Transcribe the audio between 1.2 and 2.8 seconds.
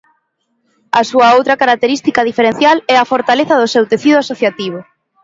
outra característica diferencial